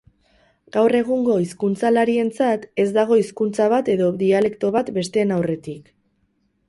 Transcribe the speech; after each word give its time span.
Gaur 0.75 0.95
egungo 0.99 1.35
hizkuntzalarientzat 1.43 2.65
ez 2.85 2.87
dago 2.97 3.19
hizkuntza 3.21 3.69
bat 3.75 3.93
edo 3.97 4.09
dialekto 4.25 4.73
bat 4.79 4.91
besteen 5.01 5.35
aurretik. 5.37 5.93